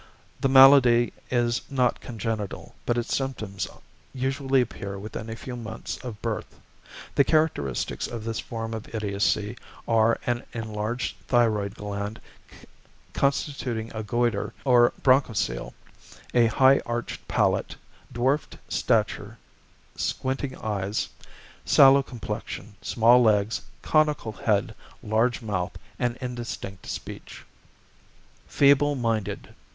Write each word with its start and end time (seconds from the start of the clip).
The 0.39 0.49
malady 0.49 1.13
is 1.29 1.61
not 1.69 2.01
congenital, 2.01 2.73
but 2.87 2.97
its 2.97 3.15
symptoms 3.15 3.67
usually 4.15 4.59
appear 4.59 4.97
within 4.97 5.29
a 5.29 5.35
few 5.35 5.55
months 5.55 5.97
of 5.97 6.19
birth. 6.23 6.59
The 7.13 7.23
characteristics 7.23 8.07
of 8.07 8.23
this 8.23 8.39
form 8.39 8.73
of 8.73 8.95
idiocy 8.95 9.59
are 9.87 10.17
an 10.25 10.43
enlarged 10.53 11.17
thyroid 11.27 11.75
gland 11.75 12.19
constituting 13.13 13.91
a 13.93 14.01
goitre 14.01 14.53
or 14.65 14.91
bronchocele, 15.03 15.75
a 16.33 16.47
high 16.47 16.81
arched 16.87 17.27
palate, 17.27 17.75
dwarfed 18.11 18.57
stature, 18.69 19.37
squinting 19.95 20.57
eyes, 20.57 21.09
sallow 21.63 22.01
complexion, 22.01 22.73
small 22.81 23.21
legs, 23.21 23.61
conical 23.83 24.31
head, 24.31 24.73
large 25.03 25.43
mouth, 25.43 25.73
and 25.99 26.17
indistinct 26.21 26.87
speech. 26.87 27.45
=Feeble 28.47 28.95
Minded. 28.95 29.53